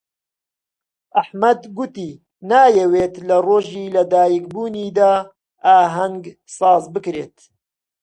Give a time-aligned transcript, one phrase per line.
[1.17, 2.11] ئەحمەد گوتی
[2.49, 5.13] نایەوێت لە ڕۆژی لەدایکبوونیدا
[5.65, 6.23] ئاهەنگ
[6.57, 7.37] ساز بکرێت.